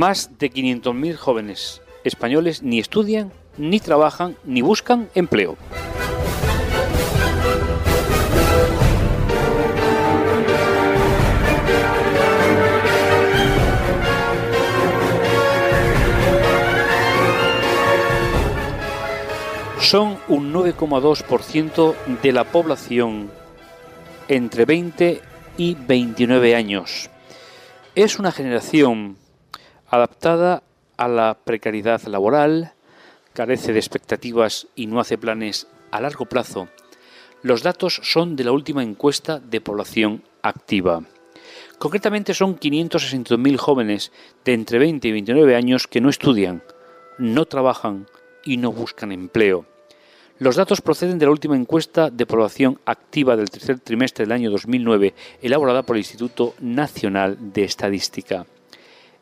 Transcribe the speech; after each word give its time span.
Más 0.00 0.38
de 0.38 0.50
500.000 0.50 1.14
jóvenes 1.16 1.82
españoles 2.04 2.62
ni 2.62 2.78
estudian, 2.78 3.34
ni 3.58 3.80
trabajan, 3.80 4.34
ni 4.44 4.62
buscan 4.62 5.10
empleo. 5.14 5.58
Son 19.80 20.16
un 20.28 20.54
9,2% 20.54 21.94
de 22.22 22.32
la 22.32 22.44
población 22.44 23.30
entre 24.28 24.64
20 24.64 25.20
y 25.58 25.74
29 25.74 26.56
años. 26.56 27.10
Es 27.94 28.18
una 28.18 28.32
generación 28.32 29.18
adaptada 29.90 30.62
a 30.96 31.08
la 31.08 31.36
precariedad 31.44 32.02
laboral, 32.04 32.72
carece 33.32 33.72
de 33.72 33.78
expectativas 33.78 34.68
y 34.74 34.86
no 34.86 35.00
hace 35.00 35.18
planes 35.18 35.66
a 35.90 36.00
largo 36.00 36.26
plazo. 36.26 36.68
Los 37.42 37.62
datos 37.62 38.00
son 38.02 38.36
de 38.36 38.44
la 38.44 38.52
última 38.52 38.82
encuesta 38.82 39.40
de 39.40 39.60
población 39.60 40.22
activa. 40.42 41.02
Concretamente 41.78 42.34
son 42.34 42.58
560.000 42.58 43.56
jóvenes 43.56 44.12
de 44.44 44.52
entre 44.52 44.78
20 44.78 45.08
y 45.08 45.12
29 45.12 45.56
años 45.56 45.86
que 45.86 46.00
no 46.00 46.10
estudian, 46.10 46.62
no 47.18 47.46
trabajan 47.46 48.06
y 48.44 48.58
no 48.58 48.72
buscan 48.72 49.12
empleo. 49.12 49.64
Los 50.38 50.56
datos 50.56 50.80
proceden 50.80 51.18
de 51.18 51.26
la 51.26 51.32
última 51.32 51.56
encuesta 51.56 52.10
de 52.10 52.26
población 52.26 52.78
activa 52.86 53.36
del 53.36 53.50
tercer 53.50 53.80
trimestre 53.80 54.24
del 54.24 54.32
año 54.32 54.50
2009, 54.50 55.14
elaborada 55.42 55.82
por 55.82 55.96
el 55.96 56.00
Instituto 56.00 56.54
Nacional 56.60 57.52
de 57.52 57.64
Estadística. 57.64 58.46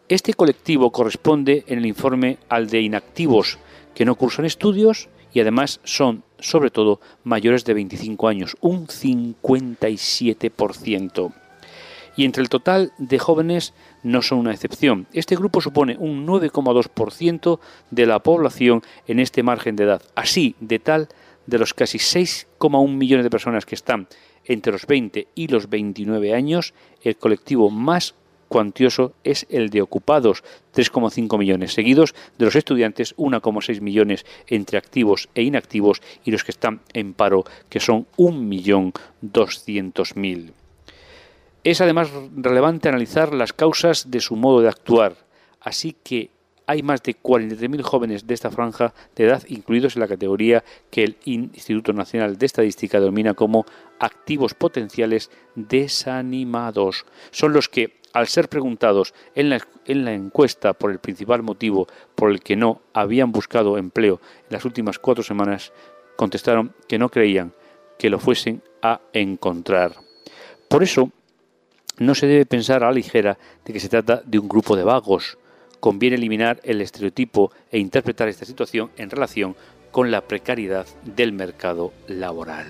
Este 0.08 0.32
colectivo 0.32 0.90
corresponde 0.90 1.64
en 1.66 1.78
el 1.78 1.86
informe 1.86 2.38
al 2.48 2.70
de 2.70 2.80
inactivos 2.80 3.58
que 3.94 4.06
no 4.06 4.14
cursan 4.14 4.46
estudios 4.46 5.10
y 5.34 5.40
además 5.40 5.80
son, 5.84 6.22
sobre 6.38 6.70
todo, 6.70 7.00
mayores 7.24 7.66
de 7.66 7.74
25 7.74 8.28
años, 8.28 8.56
un 8.60 8.86
57% 8.86 11.32
y 12.18 12.24
entre 12.24 12.42
el 12.42 12.48
total 12.48 12.92
de 12.98 13.20
jóvenes 13.20 13.74
no 14.02 14.22
son 14.22 14.38
una 14.38 14.52
excepción. 14.52 15.06
Este 15.12 15.36
grupo 15.36 15.60
supone 15.60 15.96
un 15.98 16.26
9,2% 16.26 17.60
de 17.92 18.06
la 18.06 18.18
población 18.18 18.82
en 19.06 19.20
este 19.20 19.44
margen 19.44 19.76
de 19.76 19.84
edad. 19.84 20.02
Así, 20.16 20.56
de 20.58 20.80
tal, 20.80 21.08
de 21.46 21.58
los 21.58 21.74
casi 21.74 21.98
6,1 21.98 22.88
millones 22.88 23.22
de 23.22 23.30
personas 23.30 23.66
que 23.66 23.76
están 23.76 24.08
entre 24.44 24.72
los 24.72 24.86
20 24.86 25.28
y 25.36 25.46
los 25.46 25.70
29 25.70 26.34
años, 26.34 26.74
el 27.02 27.16
colectivo 27.16 27.70
más 27.70 28.16
cuantioso 28.48 29.12
es 29.24 29.46
el 29.50 29.70
de 29.70 29.82
ocupados, 29.82 30.44
3,5 30.74 31.36
millones, 31.38 31.72
seguidos 31.72 32.14
de 32.38 32.44
los 32.46 32.56
estudiantes, 32.56 33.14
1,6 33.16 33.80
millones 33.80 34.26
entre 34.46 34.78
activos 34.78 35.28
e 35.34 35.42
inactivos, 35.42 36.00
y 36.24 36.30
los 36.30 36.44
que 36.44 36.52
están 36.52 36.80
en 36.92 37.14
paro, 37.14 37.44
que 37.68 37.80
son 37.80 38.06
1.200.000. 38.16 40.52
Es 41.64 41.80
además 41.80 42.10
relevante 42.36 42.88
analizar 42.88 43.34
las 43.34 43.52
causas 43.52 44.08
de 44.10 44.20
su 44.20 44.36
modo 44.36 44.60
de 44.60 44.68
actuar, 44.68 45.16
así 45.60 45.96
que 46.02 46.30
hay 46.68 46.82
más 46.82 47.02
de 47.02 47.16
43.000 47.16 47.82
jóvenes 47.82 48.26
de 48.26 48.34
esta 48.34 48.50
franja 48.50 48.92
de 49.16 49.24
edad 49.24 49.42
incluidos 49.48 49.96
en 49.96 50.00
la 50.00 50.08
categoría 50.08 50.62
que 50.90 51.02
el 51.02 51.16
Instituto 51.24 51.94
Nacional 51.94 52.36
de 52.36 52.44
Estadística 52.44 53.00
denomina 53.00 53.32
como 53.32 53.64
activos 53.98 54.52
potenciales 54.52 55.30
desanimados. 55.54 57.06
Son 57.30 57.54
los 57.54 57.70
que, 57.70 57.96
al 58.12 58.28
ser 58.28 58.48
preguntados 58.48 59.14
en 59.34 59.50
la, 59.50 59.60
en 59.84 60.04
la, 60.04 60.12
encuesta 60.12 60.72
por 60.72 60.90
el 60.90 60.98
principal 60.98 61.42
motivo 61.42 61.86
por 62.14 62.30
el 62.30 62.40
que 62.40 62.56
no 62.56 62.80
habían 62.92 63.32
buscado 63.32 63.78
empleo 63.78 64.20
en 64.48 64.54
las 64.54 64.64
últimas 64.64 64.98
cuatro 64.98 65.22
semanas, 65.22 65.72
contestaron 66.16 66.74
que 66.88 66.98
no 66.98 67.08
creían 67.08 67.52
que 67.98 68.10
lo 68.10 68.18
fuesen 68.18 68.62
a 68.82 69.00
encontrar. 69.12 69.96
Por 70.68 70.82
eso, 70.82 71.10
no 71.98 72.14
se 72.14 72.26
debe 72.26 72.46
pensar 72.46 72.82
a 72.82 72.86
la 72.86 72.92
ligera 72.92 73.38
de 73.64 73.72
que 73.72 73.80
se 73.80 73.88
trata 73.88 74.22
de 74.24 74.38
un 74.38 74.48
grupo 74.48 74.76
de 74.76 74.84
vagos. 74.84 75.38
Conviene 75.80 76.16
eliminar 76.16 76.60
el 76.62 76.80
estereotipo 76.80 77.52
e 77.70 77.78
interpretar 77.78 78.28
esta 78.28 78.44
situación 78.44 78.90
en 78.96 79.10
relación 79.10 79.56
con 79.90 80.10
la 80.10 80.22
precariedad 80.22 80.86
del 81.04 81.32
mercado 81.32 81.92
laboral. 82.06 82.66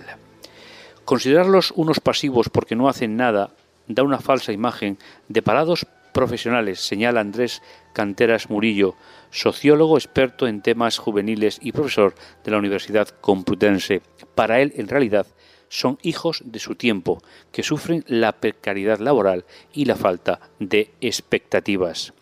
Considerarlos 1.04 1.72
unos 1.74 2.00
pasivos 2.00 2.48
porque 2.48 2.76
no 2.76 2.88
hacen 2.88 3.16
nada 3.16 3.50
da 3.88 4.02
una 4.02 4.20
falsa 4.20 4.52
imagen 4.52 4.98
de 5.28 5.42
parados 5.42 5.86
profesionales, 6.12 6.80
señala 6.80 7.20
Andrés 7.20 7.62
Canteras 7.92 8.50
Murillo, 8.50 8.94
sociólogo 9.30 9.96
experto 9.96 10.46
en 10.46 10.62
temas 10.62 10.98
juveniles 10.98 11.58
y 11.62 11.72
profesor 11.72 12.14
de 12.44 12.50
la 12.50 12.58
Universidad 12.58 13.08
Complutense. 13.08 14.02
Para 14.34 14.60
él, 14.60 14.72
en 14.76 14.88
realidad, 14.88 15.26
son 15.68 15.98
hijos 16.02 16.42
de 16.44 16.58
su 16.58 16.74
tiempo, 16.74 17.22
que 17.52 17.62
sufren 17.62 18.04
la 18.06 18.32
precariedad 18.32 18.98
laboral 18.98 19.44
y 19.72 19.84
la 19.84 19.96
falta 19.96 20.40
de 20.58 20.92
expectativas. 21.00 22.12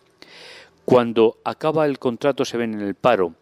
Cuando 0.85 1.37
acaba 1.43 1.85
el 1.85 1.99
contrato 1.99 2.45
se 2.45 2.57
ven 2.57 2.73
en 2.73 2.81
el 2.81 2.95
paro, 2.95 3.33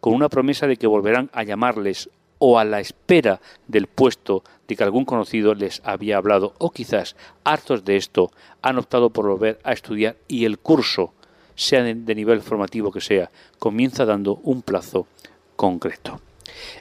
con 0.00 0.14
una 0.14 0.28
promesa 0.28 0.66
de 0.66 0.76
que 0.76 0.86
volverán 0.86 1.30
a 1.32 1.42
llamarles 1.44 2.10
o 2.44 2.58
a 2.58 2.64
la 2.64 2.80
espera 2.80 3.40
del 3.68 3.86
puesto 3.86 4.42
de 4.66 4.74
que 4.74 4.82
algún 4.82 5.04
conocido 5.04 5.54
les 5.54 5.80
había 5.84 6.16
hablado, 6.16 6.54
o 6.58 6.72
quizás, 6.72 7.14
hartos 7.44 7.84
de 7.84 7.96
esto, 7.96 8.32
han 8.62 8.78
optado 8.78 9.10
por 9.10 9.28
volver 9.28 9.60
a 9.62 9.72
estudiar 9.72 10.16
y 10.26 10.44
el 10.44 10.58
curso, 10.58 11.12
sea 11.54 11.84
de 11.84 12.14
nivel 12.16 12.42
formativo 12.42 12.90
que 12.90 13.00
sea, 13.00 13.30
comienza 13.60 14.04
dando 14.04 14.40
un 14.42 14.62
plazo 14.62 15.06
concreto. 15.54 16.20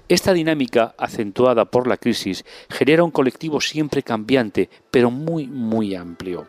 Esta 0.10 0.34
dinámica, 0.34 0.96
acentuada 0.98 1.66
por 1.66 1.86
la 1.86 1.98
crisis, 1.98 2.44
genera 2.68 3.04
un 3.04 3.12
colectivo 3.12 3.62
siempre 3.62 4.02
cambiante, 4.02 4.68
pero 4.90 5.12
muy, 5.12 5.46
muy 5.46 5.94
amplio. 5.94 6.48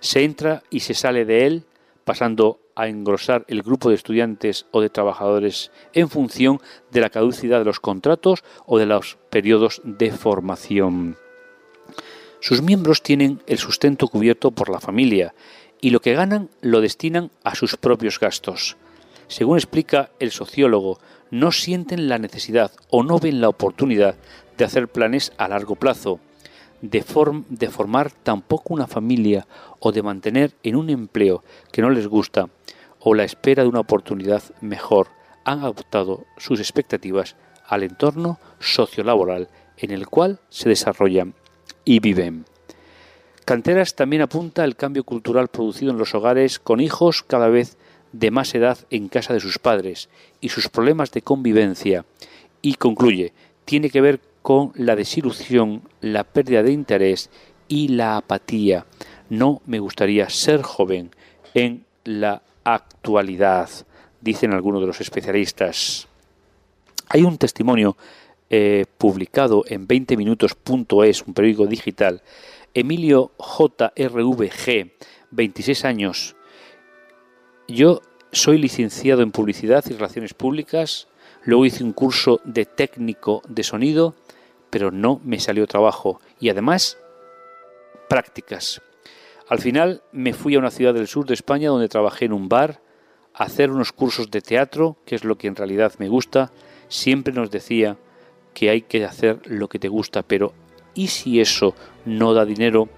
Se 0.00 0.24
entra 0.24 0.62
y 0.70 0.80
se 0.80 0.94
sale 0.94 1.26
de 1.26 1.44
él, 1.44 1.64
pasando 2.04 2.60
a 2.74 2.88
engrosar 2.88 3.44
el 3.48 3.62
grupo 3.62 3.88
de 3.88 3.94
estudiantes 3.94 4.66
o 4.70 4.80
de 4.80 4.90
trabajadores 4.90 5.70
en 5.92 6.08
función 6.08 6.60
de 6.90 7.00
la 7.00 7.10
caducidad 7.10 7.58
de 7.58 7.64
los 7.64 7.80
contratos 7.80 8.44
o 8.66 8.78
de 8.78 8.86
los 8.86 9.18
periodos 9.30 9.80
de 9.84 10.10
formación. 10.10 11.16
Sus 12.40 12.62
miembros 12.62 13.02
tienen 13.02 13.42
el 13.46 13.58
sustento 13.58 14.08
cubierto 14.08 14.50
por 14.50 14.68
la 14.68 14.80
familia 14.80 15.34
y 15.80 15.90
lo 15.90 16.00
que 16.00 16.14
ganan 16.14 16.50
lo 16.60 16.80
destinan 16.80 17.30
a 17.44 17.54
sus 17.54 17.76
propios 17.76 18.18
gastos. 18.18 18.76
Según 19.28 19.58
explica 19.58 20.10
el 20.18 20.30
sociólogo 20.30 20.98
no 21.30 21.52
sienten 21.52 22.08
la 22.08 22.18
necesidad 22.18 22.72
o 22.90 23.02
no 23.02 23.18
ven 23.18 23.40
la 23.40 23.48
oportunidad 23.48 24.16
de 24.58 24.64
hacer 24.64 24.88
planes 24.88 25.32
a 25.38 25.48
largo 25.48 25.76
plazo, 25.76 26.20
de, 26.82 27.02
formar 27.70 28.10
tampoco 28.10 28.74
una 28.74 28.86
familia 28.86 29.46
o 29.78 29.92
de 29.92 30.02
mantener 30.02 30.52
en 30.62 30.76
un 30.76 30.90
empleo 30.90 31.42
que 31.70 31.80
no 31.80 31.88
les 31.90 32.08
gusta 32.08 32.50
o 32.98 33.14
la 33.14 33.24
espera 33.24 33.62
de 33.62 33.68
una 33.68 33.80
oportunidad 33.80 34.42
mejor, 34.60 35.08
han 35.44 35.60
adoptado 35.60 36.24
sus 36.36 36.60
expectativas 36.60 37.36
al 37.66 37.82
entorno 37.82 38.38
sociolaboral 38.60 39.48
en 39.76 39.90
el 39.90 40.06
cual 40.08 40.40
se 40.50 40.68
desarrollan 40.68 41.34
y 41.84 42.00
viven. 42.00 42.44
Canteras 43.44 43.96
también 43.96 44.22
apunta 44.22 44.64
el 44.64 44.76
cambio 44.76 45.02
cultural 45.02 45.48
producido 45.48 45.90
en 45.90 45.98
los 45.98 46.14
hogares 46.14 46.58
con 46.58 46.80
hijos 46.80 47.24
cada 47.24 47.48
vez 47.48 47.76
de 48.12 48.30
más 48.30 48.54
edad 48.54 48.78
en 48.90 49.08
casa 49.08 49.32
de 49.32 49.40
sus 49.40 49.58
padres 49.58 50.08
y 50.40 50.50
sus 50.50 50.68
problemas 50.68 51.10
de 51.12 51.22
convivencia 51.22 52.04
y 52.60 52.74
concluye, 52.74 53.32
tiene 53.64 53.90
que 53.90 54.00
ver 54.00 54.20
con 54.42 54.72
la 54.74 54.96
desilusión, 54.96 55.82
la 56.00 56.24
pérdida 56.24 56.62
de 56.62 56.72
interés 56.72 57.30
y 57.68 57.88
la 57.88 58.16
apatía. 58.16 58.86
No 59.30 59.62
me 59.66 59.78
gustaría 59.78 60.28
ser 60.28 60.62
joven 60.62 61.10
en 61.54 61.84
la 62.04 62.42
actualidad, 62.64 63.70
dicen 64.20 64.52
algunos 64.52 64.80
de 64.80 64.88
los 64.88 65.00
especialistas. 65.00 66.08
Hay 67.08 67.22
un 67.22 67.38
testimonio 67.38 67.96
eh, 68.50 68.84
publicado 68.98 69.64
en 69.66 69.86
20minutos.es, 69.88 71.22
un 71.22 71.34
periódico 71.34 71.66
digital. 71.66 72.22
Emilio 72.74 73.32
JRVG, 73.38 74.92
26 75.30 75.84
años, 75.84 76.36
yo 77.68 78.02
soy 78.32 78.58
licenciado 78.58 79.22
en 79.22 79.30
Publicidad 79.30 79.84
y 79.88 79.94
Relaciones 79.94 80.34
Públicas, 80.34 81.08
luego 81.44 81.66
hice 81.66 81.84
un 81.84 81.92
curso 81.92 82.40
de 82.44 82.64
técnico 82.64 83.42
de 83.48 83.62
sonido, 83.62 84.14
pero 84.70 84.90
no 84.90 85.20
me 85.24 85.38
salió 85.38 85.66
trabajo 85.66 86.20
y 86.40 86.48
además 86.48 86.98
prácticas. 88.08 88.80
Al 89.48 89.58
final 89.58 90.02
me 90.12 90.32
fui 90.32 90.54
a 90.54 90.58
una 90.58 90.70
ciudad 90.70 90.94
del 90.94 91.08
sur 91.08 91.26
de 91.26 91.34
España 91.34 91.68
donde 91.68 91.88
trabajé 91.88 92.24
en 92.24 92.32
un 92.32 92.48
bar, 92.48 92.80
a 93.34 93.44
hacer 93.44 93.70
unos 93.70 93.92
cursos 93.92 94.30
de 94.30 94.40
teatro, 94.40 94.96
que 95.04 95.14
es 95.14 95.24
lo 95.24 95.36
que 95.36 95.46
en 95.46 95.56
realidad 95.56 95.92
me 95.98 96.08
gusta. 96.08 96.52
Siempre 96.88 97.32
nos 97.32 97.50
decía 97.50 97.96
que 98.54 98.70
hay 98.70 98.82
que 98.82 99.04
hacer 99.04 99.40
lo 99.46 99.68
que 99.68 99.78
te 99.78 99.88
gusta, 99.88 100.22
pero 100.22 100.52
¿y 100.94 101.08
si 101.08 101.40
eso 101.40 101.74
no 102.04 102.34
da 102.34 102.44
dinero? 102.44 102.88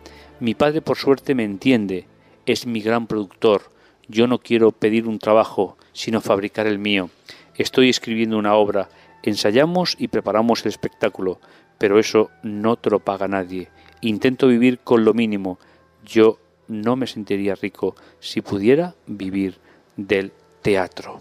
Mi 0.40 0.54
padre 0.54 0.80
por 0.80 0.96
suerte 0.96 1.34
me 1.34 1.44
entiende, 1.44 2.06
es 2.46 2.66
mi 2.66 2.80
gran 2.80 3.06
productor, 3.06 3.72
Yo 4.06 4.26
no 4.26 4.38
quiero 4.38 4.70
pedir 4.70 5.08
un 5.08 5.18
trabajo, 5.18 5.78
sino 5.94 6.20
fabricar 6.20 6.66
el 6.66 6.78
mío. 6.78 7.08
Estoy 7.56 7.88
escribiendo 7.88 8.38
una 8.38 8.54
obra. 8.54 8.88
Ensayamos 9.22 9.96
y 9.98 10.08
preparamos 10.08 10.62
el 10.62 10.68
espectáculo, 10.68 11.40
pero 11.78 11.98
eso 11.98 12.30
no 12.42 12.76
te 12.76 12.90
lo 12.90 13.00
paga 13.00 13.28
nadie. 13.28 13.68
Intento 14.00 14.48
vivir 14.48 14.80
con 14.80 15.04
lo 15.04 15.14
mínimo. 15.14 15.58
Yo 16.04 16.38
no 16.68 16.96
me 16.96 17.06
sentiría 17.06 17.54
rico 17.54 17.94
si 18.20 18.40
pudiera 18.40 18.94
vivir 19.06 19.58
del 19.96 20.32
teatro. 20.62 21.20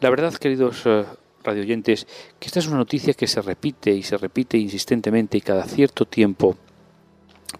La 0.00 0.10
verdad, 0.10 0.34
queridos 0.34 0.82
eh, 0.86 1.04
radioyentes, 1.44 2.06
que 2.38 2.46
esta 2.46 2.60
es 2.60 2.66
una 2.66 2.78
noticia 2.78 3.14
que 3.14 3.26
se 3.26 3.42
repite 3.42 3.90
y 3.90 4.02
se 4.02 4.16
repite 4.16 4.56
insistentemente 4.58 5.36
y 5.36 5.40
cada 5.40 5.64
cierto 5.64 6.04
tiempo, 6.04 6.56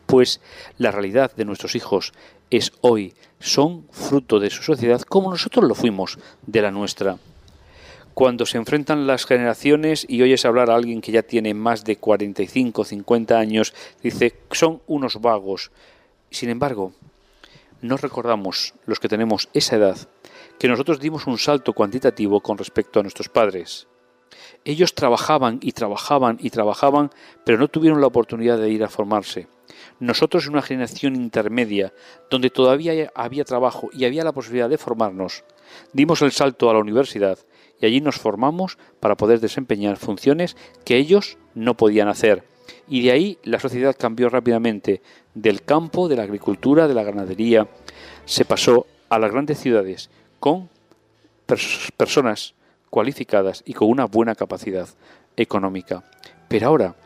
pues 0.06 0.40
la 0.78 0.90
realidad 0.90 1.32
de 1.36 1.44
nuestros 1.44 1.74
hijos 1.74 2.12
es 2.50 2.72
hoy, 2.80 3.14
son 3.40 3.86
fruto 3.90 4.40
de 4.40 4.50
su 4.50 4.62
sociedad 4.62 5.02
como 5.02 5.30
nosotros 5.30 5.64
lo 5.64 5.74
fuimos 5.74 6.18
de 6.46 6.62
la 6.62 6.70
nuestra. 6.70 7.18
Cuando 8.18 8.46
se 8.46 8.58
enfrentan 8.58 9.06
las 9.06 9.26
generaciones 9.26 10.04
y 10.08 10.22
oyes 10.22 10.44
hablar 10.44 10.72
a 10.72 10.74
alguien 10.74 11.00
que 11.00 11.12
ya 11.12 11.22
tiene 11.22 11.54
más 11.54 11.84
de 11.84 11.98
45 11.98 12.82
o 12.82 12.84
50 12.84 13.38
años, 13.38 13.72
dice, 14.02 14.34
son 14.50 14.82
unos 14.88 15.20
vagos. 15.20 15.70
Sin 16.28 16.50
embargo, 16.50 16.94
no 17.80 17.96
recordamos, 17.96 18.74
los 18.86 18.98
que 18.98 19.08
tenemos 19.08 19.48
esa 19.52 19.76
edad, 19.76 19.96
que 20.58 20.66
nosotros 20.66 20.98
dimos 20.98 21.28
un 21.28 21.38
salto 21.38 21.74
cuantitativo 21.74 22.40
con 22.40 22.58
respecto 22.58 22.98
a 22.98 23.02
nuestros 23.04 23.28
padres. 23.28 23.86
Ellos 24.64 24.96
trabajaban 24.96 25.60
y 25.62 25.70
trabajaban 25.70 26.38
y 26.40 26.50
trabajaban, 26.50 27.10
pero 27.44 27.56
no 27.56 27.68
tuvieron 27.68 28.00
la 28.00 28.08
oportunidad 28.08 28.58
de 28.58 28.70
ir 28.70 28.82
a 28.82 28.88
formarse. 28.88 29.46
Nosotros 30.00 30.46
en 30.46 30.54
una 30.54 30.62
generación 30.62 31.14
intermedia, 31.14 31.92
donde 32.30 32.50
todavía 32.50 33.12
había 33.14 33.44
trabajo 33.44 33.90
y 33.92 34.06
había 34.06 34.24
la 34.24 34.32
posibilidad 34.32 34.68
de 34.68 34.76
formarnos, 34.76 35.44
dimos 35.92 36.20
el 36.22 36.32
salto 36.32 36.68
a 36.68 36.72
la 36.72 36.80
universidad 36.80 37.38
y 37.80 37.86
allí 37.86 38.00
nos 38.00 38.18
formamos 38.18 38.78
para 39.00 39.16
poder 39.16 39.40
desempeñar 39.40 39.96
funciones 39.96 40.56
que 40.84 40.96
ellos 40.96 41.38
no 41.54 41.76
podían 41.76 42.08
hacer. 42.08 42.44
Y 42.88 43.02
de 43.02 43.12
ahí 43.12 43.38
la 43.44 43.60
sociedad 43.60 43.96
cambió 43.98 44.28
rápidamente 44.28 45.02
del 45.34 45.62
campo, 45.62 46.08
de 46.08 46.16
la 46.16 46.24
agricultura, 46.24 46.88
de 46.88 46.94
la 46.94 47.04
ganadería, 47.04 47.68
se 48.24 48.44
pasó 48.44 48.86
a 49.08 49.18
las 49.18 49.30
grandes 49.30 49.58
ciudades 49.58 50.10
con 50.40 50.68
personas 51.96 52.54
cualificadas 52.90 53.62
y 53.64 53.72
con 53.72 53.88
una 53.88 54.06
buena 54.06 54.34
capacidad 54.34 54.88
económica. 55.36 56.04
Pero 56.48 56.68
ahora, 56.68 56.96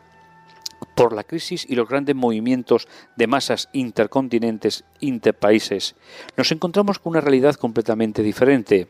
por 0.95 1.13
la 1.13 1.23
crisis 1.23 1.65
y 1.67 1.75
los 1.75 1.87
grandes 1.87 2.15
movimientos 2.15 2.87
de 3.15 3.27
masas 3.27 3.69
intercontinentes, 3.73 4.83
interpaíses, 4.99 5.95
nos 6.35 6.51
encontramos 6.51 6.99
con 6.99 7.11
una 7.11 7.21
realidad 7.21 7.55
completamente 7.55 8.23
diferente. 8.23 8.87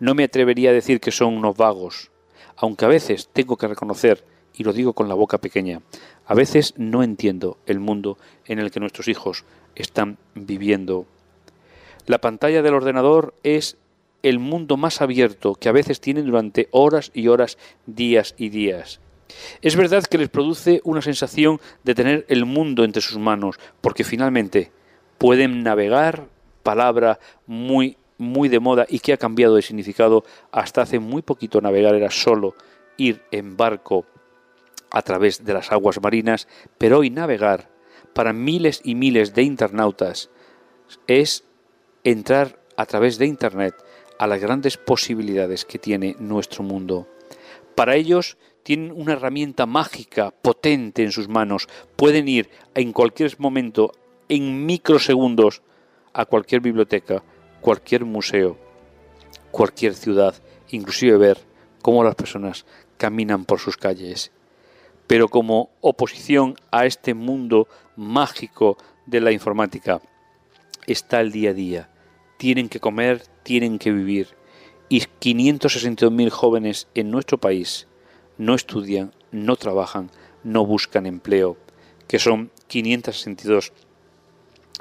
No 0.00 0.14
me 0.14 0.24
atrevería 0.24 0.70
a 0.70 0.74
decir 0.74 1.00
que 1.00 1.10
son 1.10 1.36
unos 1.36 1.56
vagos, 1.56 2.10
aunque 2.56 2.84
a 2.84 2.88
veces 2.88 3.28
tengo 3.32 3.56
que 3.56 3.68
reconocer, 3.68 4.24
y 4.54 4.64
lo 4.64 4.72
digo 4.72 4.92
con 4.92 5.08
la 5.08 5.14
boca 5.14 5.38
pequeña, 5.38 5.80
a 6.26 6.34
veces 6.34 6.74
no 6.76 7.02
entiendo 7.02 7.58
el 7.66 7.80
mundo 7.80 8.18
en 8.46 8.58
el 8.58 8.70
que 8.70 8.80
nuestros 8.80 9.08
hijos 9.08 9.44
están 9.74 10.18
viviendo. 10.34 11.06
La 12.06 12.20
pantalla 12.20 12.62
del 12.62 12.74
ordenador 12.74 13.34
es 13.42 13.76
el 14.22 14.38
mundo 14.38 14.76
más 14.76 15.00
abierto 15.00 15.54
que 15.54 15.68
a 15.68 15.72
veces 15.72 16.00
tienen 16.00 16.26
durante 16.26 16.68
horas 16.70 17.10
y 17.14 17.28
horas, 17.28 17.58
días 17.86 18.34
y 18.38 18.48
días. 18.48 19.00
Es 19.62 19.76
verdad 19.76 20.04
que 20.04 20.18
les 20.18 20.28
produce 20.28 20.80
una 20.84 21.02
sensación 21.02 21.60
de 21.82 21.94
tener 21.94 22.24
el 22.28 22.44
mundo 22.44 22.84
entre 22.84 23.02
sus 23.02 23.18
manos, 23.18 23.56
porque 23.80 24.04
finalmente 24.04 24.70
pueden 25.18 25.62
navegar, 25.62 26.26
palabra 26.62 27.18
muy 27.46 27.96
muy 28.18 28.48
de 28.48 28.60
moda 28.60 28.86
y 28.88 29.00
que 29.00 29.12
ha 29.12 29.16
cambiado 29.16 29.56
de 29.56 29.62
significado 29.62 30.24
hasta 30.52 30.82
hace 30.82 30.98
muy 30.98 31.22
poquito 31.22 31.60
navegar 31.60 31.94
era 31.94 32.10
solo 32.10 32.54
ir 32.96 33.22
en 33.30 33.56
barco 33.56 34.06
a 34.90 35.02
través 35.02 35.44
de 35.44 35.54
las 35.54 35.72
aguas 35.72 36.00
marinas, 36.00 36.46
pero 36.78 36.98
hoy 37.00 37.10
navegar 37.10 37.70
para 38.12 38.32
miles 38.32 38.80
y 38.84 38.94
miles 38.94 39.34
de 39.34 39.42
internautas 39.42 40.30
es 41.06 41.44
entrar 42.04 42.60
a 42.76 42.86
través 42.86 43.18
de 43.18 43.26
Internet 43.26 43.74
a 44.18 44.26
las 44.26 44.40
grandes 44.40 44.76
posibilidades 44.76 45.64
que 45.64 45.78
tiene 45.78 46.14
nuestro 46.18 46.62
mundo. 46.62 47.08
Para 47.74 47.96
ellos 47.96 48.36
tienen 48.62 48.92
una 48.92 49.12
herramienta 49.12 49.66
mágica, 49.66 50.30
potente 50.30 51.02
en 51.02 51.12
sus 51.12 51.28
manos. 51.28 51.68
Pueden 51.96 52.28
ir 52.28 52.48
en 52.74 52.92
cualquier 52.92 53.34
momento, 53.38 53.92
en 54.28 54.64
microsegundos, 54.64 55.62
a 56.12 56.24
cualquier 56.24 56.60
biblioteca, 56.60 57.24
cualquier 57.64 58.04
museo, 58.04 58.58
cualquier 59.50 59.94
ciudad, 59.94 60.34
inclusive 60.68 61.16
ver 61.16 61.38
cómo 61.80 62.04
las 62.04 62.14
personas 62.14 62.66
caminan 62.98 63.46
por 63.46 63.58
sus 63.58 63.78
calles. 63.78 64.32
Pero 65.06 65.28
como 65.28 65.70
oposición 65.80 66.56
a 66.70 66.84
este 66.84 67.14
mundo 67.14 67.66
mágico 67.96 68.76
de 69.06 69.22
la 69.22 69.32
informática 69.32 70.02
está 70.86 71.22
el 71.22 71.32
día 71.32 71.50
a 71.50 71.54
día. 71.54 71.88
Tienen 72.36 72.68
que 72.68 72.80
comer, 72.80 73.22
tienen 73.42 73.78
que 73.78 73.92
vivir. 73.92 74.28
Y 74.90 75.00
562.000 75.00 76.28
jóvenes 76.28 76.88
en 76.94 77.10
nuestro 77.10 77.38
país 77.38 77.88
no 78.36 78.54
estudian, 78.54 79.14
no 79.32 79.56
trabajan, 79.56 80.10
no 80.42 80.66
buscan 80.66 81.06
empleo, 81.06 81.56
que 82.08 82.18
son 82.18 82.50
562 82.66 83.72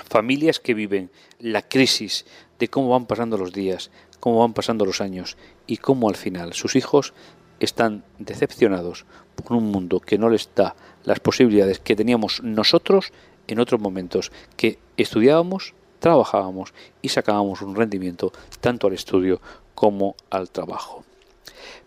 familias 0.06 0.60
que 0.60 0.74
viven 0.74 1.12
la 1.40 1.62
crisis 1.62 2.26
de 2.60 2.68
cómo 2.68 2.90
van 2.90 3.06
pasando 3.06 3.38
los 3.38 3.54
días, 3.54 3.92
cómo 4.20 4.40
van 4.40 4.54
pasando 4.54 4.86
los 4.86 5.02
años 5.02 5.38
y 5.68 5.78
cómo 5.78 6.10
al 6.10 6.16
final 6.16 6.54
sus 6.54 6.76
hijos 6.76 7.14
están 7.60 8.04
decepcionados 8.20 9.06
por 9.36 9.58
un 9.58 9.72
mundo 9.72 10.00
que 10.00 10.18
no 10.18 10.30
les 10.30 10.50
da 10.56 10.76
las 11.04 11.20
posibilidades 11.20 11.80
que 11.80 11.96
teníamos 11.96 12.42
nosotros 12.44 13.12
en 13.48 13.60
otros 13.60 13.82
momentos, 13.82 14.32
que 14.56 14.80
estudiábamos, 14.98 15.74
trabajábamos 16.00 16.74
y 17.02 17.10
sacábamos 17.10 17.62
un 17.62 17.76
rendimiento 17.76 18.32
tanto 18.62 18.88
al 18.88 18.94
estudio 18.94 19.42
como 19.76 20.16
al 20.30 20.50
trabajo. 20.50 21.04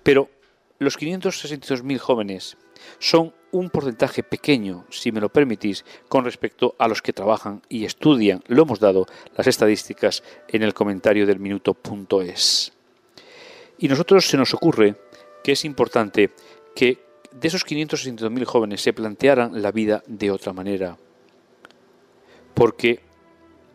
Pero 0.02 0.28
los 0.78 0.98
562.000 0.98 1.98
jóvenes 1.98 2.56
son 2.98 3.32
un 3.58 3.70
porcentaje 3.70 4.22
pequeño, 4.22 4.84
si 4.90 5.12
me 5.12 5.20
lo 5.20 5.28
permitís, 5.28 5.84
con 6.08 6.24
respecto 6.24 6.74
a 6.78 6.88
los 6.88 7.02
que 7.02 7.12
trabajan 7.12 7.62
y 7.68 7.84
estudian. 7.84 8.42
Lo 8.46 8.62
hemos 8.62 8.80
dado 8.80 9.06
las 9.36 9.46
estadísticas 9.46 10.22
en 10.48 10.62
el 10.62 10.74
comentario 10.74 11.26
del 11.26 11.38
minuto.es. 11.38 12.72
Y 13.78 13.88
nosotros 13.88 14.26
se 14.28 14.36
nos 14.36 14.54
ocurre 14.54 14.96
que 15.42 15.52
es 15.52 15.64
importante 15.64 16.30
que 16.74 17.04
de 17.32 17.48
esos 17.48 17.66
562.000 17.66 18.44
jóvenes 18.44 18.80
se 18.80 18.92
plantearan 18.92 19.60
la 19.60 19.72
vida 19.72 20.02
de 20.06 20.30
otra 20.30 20.52
manera. 20.52 20.96
Porque 22.54 23.00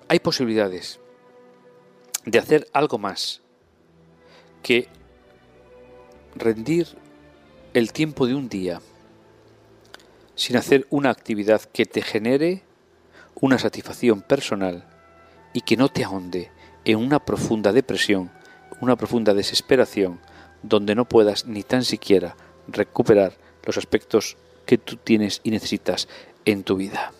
hay 0.07 0.19
posibilidades 0.19 0.99
de 2.25 2.39
hacer 2.39 2.67
algo 2.73 2.97
más 2.97 3.41
que 4.63 4.87
rendir 6.35 6.87
el 7.73 7.93
tiempo 7.93 8.27
de 8.27 8.35
un 8.35 8.49
día 8.49 8.81
sin 10.41 10.57
hacer 10.57 10.87
una 10.89 11.11
actividad 11.11 11.61
que 11.61 11.85
te 11.85 12.01
genere 12.01 12.63
una 13.35 13.59
satisfacción 13.59 14.23
personal 14.23 14.87
y 15.53 15.61
que 15.61 15.77
no 15.77 15.87
te 15.87 16.03
ahonde 16.03 16.49
en 16.83 16.97
una 16.97 17.23
profunda 17.23 17.71
depresión, 17.71 18.31
una 18.79 18.95
profunda 18.95 19.35
desesperación, 19.35 20.19
donde 20.63 20.95
no 20.95 21.05
puedas 21.05 21.45
ni 21.45 21.61
tan 21.61 21.83
siquiera 21.83 22.35
recuperar 22.67 23.37
los 23.67 23.77
aspectos 23.77 24.35
que 24.65 24.79
tú 24.79 24.95
tienes 24.95 25.41
y 25.43 25.51
necesitas 25.51 26.07
en 26.45 26.63
tu 26.63 26.75
vida. 26.75 27.13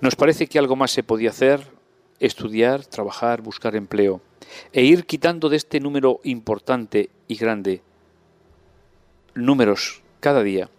Nos 0.00 0.14
parece 0.14 0.46
que 0.46 0.60
algo 0.60 0.76
más 0.76 0.92
se 0.92 1.02
podía 1.02 1.30
hacer, 1.30 1.66
estudiar, 2.20 2.86
trabajar, 2.86 3.42
buscar 3.42 3.74
empleo, 3.74 4.20
e 4.72 4.84
ir 4.84 5.06
quitando 5.06 5.48
de 5.48 5.56
este 5.56 5.80
número 5.80 6.20
importante 6.22 7.10
y 7.26 7.34
grande 7.34 7.82
números 9.34 10.02
cada 10.20 10.44
día 10.44 10.70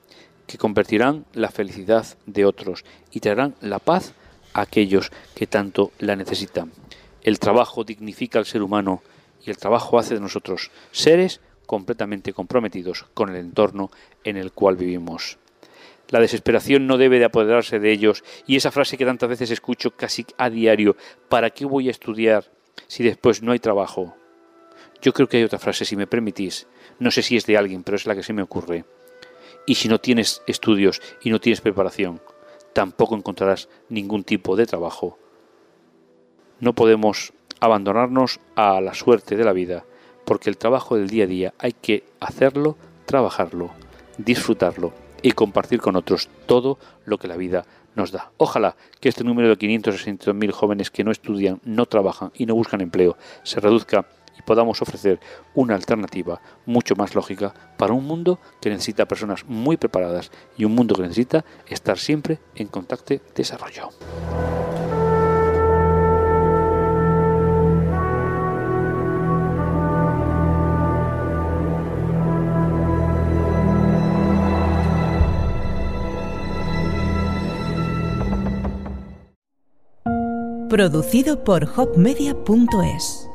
que 0.48 0.58
convertirán 0.58 1.26
la 1.34 1.52
felicidad 1.52 2.08
de 2.26 2.46
otros 2.46 2.86
y 3.12 3.20
traerán 3.20 3.56
la 3.62 3.80
paz 3.80 4.14
a 4.54 4.62
aquellos 4.62 5.12
que 5.36 5.46
tanto 5.46 5.92
la 6.00 6.16
necesitan. 6.16 6.72
El 7.22 7.40
trabajo 7.40 7.84
dignifica 7.84 8.40
al 8.40 8.46
ser 8.46 8.64
humano 8.64 9.04
y 9.46 9.50
el 9.50 9.58
trabajo 9.58 10.00
hace 10.00 10.16
de 10.16 10.22
nosotros 10.22 10.72
seres 10.92 11.42
completamente 11.66 12.34
comprometidos 12.34 13.06
con 13.14 13.30
el 13.30 13.36
entorno 13.36 13.92
en 14.24 14.38
el 14.38 14.54
cual 14.54 14.78
vivimos. 14.78 15.38
La 16.10 16.22
desesperación 16.22 16.88
no 16.88 16.98
debe 16.98 17.20
de 17.20 17.26
apoderarse 17.26 17.80
de 17.80 17.92
ellos 17.92 18.24
y 18.48 18.56
esa 18.56 18.72
frase 18.72 18.98
que 18.98 19.06
tantas 19.06 19.28
veces 19.28 19.52
escucho 19.52 19.92
casi 19.92 20.26
a 20.38 20.50
diario, 20.50 20.96
¿para 21.28 21.50
qué 21.50 21.66
voy 21.66 21.90
a 21.90 21.92
estudiar 21.92 22.46
si 22.88 23.04
después 23.04 23.44
no 23.44 23.52
hay 23.52 23.60
trabajo? 23.60 24.16
Yo 25.02 25.12
creo 25.12 25.28
que 25.28 25.38
hay 25.38 25.44
otra 25.44 25.60
frase, 25.60 25.84
si 25.84 25.98
me 25.98 26.08
permitís, 26.08 26.66
no 27.00 27.12
sé 27.12 27.22
si 27.22 27.36
es 27.36 27.46
de 27.46 27.58
alguien, 27.58 27.84
pero 27.84 27.98
es 27.98 28.06
la 28.06 28.16
que 28.16 28.24
se 28.24 28.34
me 28.34 28.42
ocurre. 28.42 28.86
Y 29.68 29.76
si 29.76 29.88
no 29.90 30.00
tienes 30.00 30.42
estudios 30.48 31.02
y 31.22 31.30
no 31.30 31.40
tienes 31.40 31.62
preparación, 31.62 32.22
tampoco 32.74 33.16
encontrarás 33.16 33.70
ningún 33.90 34.24
tipo 34.24 34.56
de 34.56 34.66
trabajo. 34.66 35.20
No 36.60 36.74
podemos 36.74 37.34
abandonarnos 37.60 38.40
a 38.56 38.82
la 38.82 38.96
suerte 38.96 39.36
de 39.36 39.44
la 39.44 39.54
vida, 39.54 39.86
porque 40.26 40.50
el 40.50 40.58
trabajo 40.58 40.96
del 40.96 41.10
día 41.10 41.26
a 41.26 41.28
día 41.28 41.54
hay 41.60 41.74
que 41.74 42.04
hacerlo, 42.20 42.78
trabajarlo, 43.06 43.72
disfrutarlo 44.18 44.94
y 45.22 45.34
compartir 45.34 45.82
con 45.82 45.96
otros 45.96 46.30
todo 46.46 46.80
lo 47.06 47.18
que 47.18 47.28
la 47.28 47.38
vida 47.38 47.66
nos 47.96 48.12
da. 48.12 48.32
Ojalá 48.38 48.78
que 49.00 49.10
este 49.10 49.24
número 49.24 49.50
de 49.50 49.58
562.000 49.58 50.52
jóvenes 50.52 50.92
que 50.92 51.04
no 51.04 51.12
estudian, 51.12 51.60
no 51.66 51.88
trabajan 51.88 52.32
y 52.36 52.46
no 52.46 52.56
buscan 52.56 52.82
empleo 52.82 53.18
se 53.44 53.60
reduzca 53.60 54.06
y 54.38 54.42
podamos 54.42 54.82
ofrecer 54.82 55.20
una 55.54 55.76
alternativa 55.76 56.42
mucho 56.66 56.96
más 56.96 57.16
lógica 57.16 57.54
para 57.78 57.94
un 57.94 58.06
mundo 58.06 58.40
que 58.62 58.70
necesita 58.70 59.08
personas 59.08 59.46
muy 59.46 59.78
preparadas 59.78 60.32
y 60.58 60.66
un 60.66 60.76
mundo 60.76 60.96
que 60.96 61.04
necesita 61.04 61.46
estar 61.68 61.98
siempre 61.98 62.40
en 62.56 62.68
contacto 62.68 63.16
desarrollo. 63.36 63.90
Producido 80.70 81.44
por 81.44 81.64
hopmedia.es 81.64 83.27